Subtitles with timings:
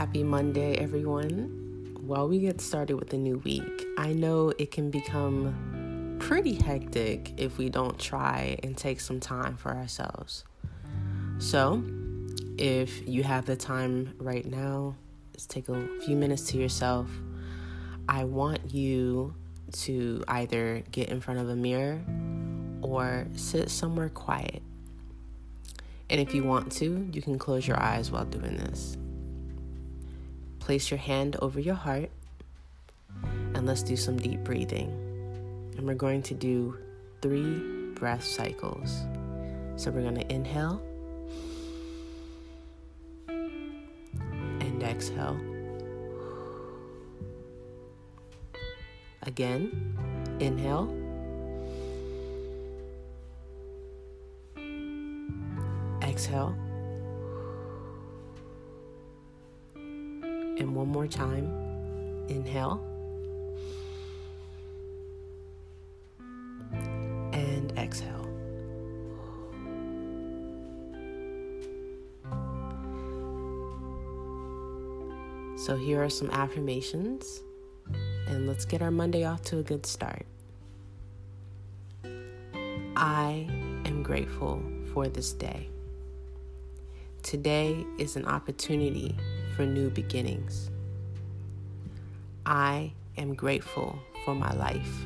[0.00, 1.94] Happy Monday, everyone.
[2.00, 7.34] While we get started with the new week, I know it can become pretty hectic
[7.36, 10.46] if we don't try and take some time for ourselves.
[11.36, 11.84] So,
[12.56, 14.96] if you have the time right now,
[15.34, 17.10] just take a few minutes to yourself.
[18.08, 19.34] I want you
[19.72, 22.00] to either get in front of a mirror
[22.80, 24.62] or sit somewhere quiet.
[26.08, 28.96] And if you want to, you can close your eyes while doing this.
[30.60, 32.10] Place your hand over your heart
[33.54, 34.88] and let's do some deep breathing.
[35.76, 36.78] And we're going to do
[37.20, 37.58] three
[37.94, 39.02] breath cycles.
[39.76, 40.80] So we're going to inhale
[43.28, 45.38] and exhale.
[49.22, 49.96] Again,
[50.40, 50.88] inhale.
[56.02, 56.56] Exhale.
[60.60, 61.46] And one more time.
[62.28, 62.86] Inhale.
[67.32, 68.26] And exhale.
[75.56, 77.42] So, here are some affirmations,
[78.26, 80.26] and let's get our Monday off to a good start.
[82.96, 83.46] I
[83.86, 85.68] am grateful for this day.
[87.22, 89.16] Today is an opportunity
[89.60, 90.70] for new beginnings.
[92.46, 95.04] I am grateful for my life.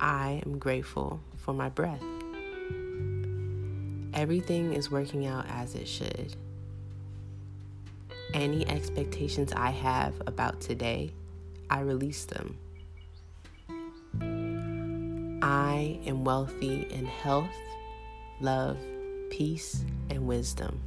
[0.00, 2.02] I am grateful for my breath.
[4.12, 6.36] Everything is working out as it should.
[8.34, 11.12] Any expectations I have about today,
[11.70, 12.58] I release them.
[15.40, 17.56] I am wealthy in health,
[18.42, 18.76] love,
[19.30, 20.82] peace, and wisdom.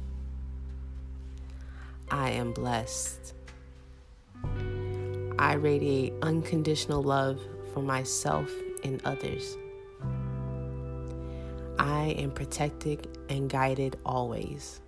[2.10, 3.34] I am blessed.
[5.38, 7.40] I radiate unconditional love
[7.72, 8.50] for myself
[8.84, 9.56] and others.
[11.78, 14.80] I am protected and guided always.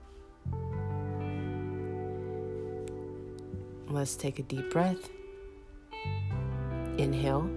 [3.89, 5.09] Let's take a deep breath.
[6.99, 7.49] Inhale.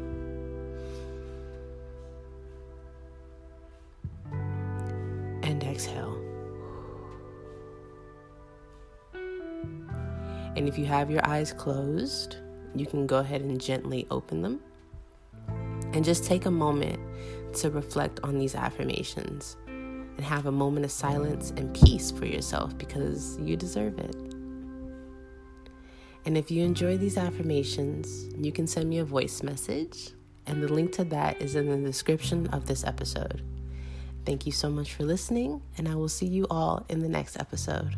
[5.43, 6.14] And exhale.
[10.55, 12.37] And if you have your eyes closed,
[12.75, 14.61] you can go ahead and gently open them.
[15.93, 16.99] And just take a moment
[17.57, 22.77] to reflect on these affirmations and have a moment of silence and peace for yourself
[22.77, 24.15] because you deserve it.
[26.25, 30.09] And if you enjoy these affirmations, you can send me a voice message,
[30.47, 33.43] and the link to that is in the description of this episode.
[34.25, 37.39] Thank you so much for listening, and I will see you all in the next
[37.39, 37.95] episode.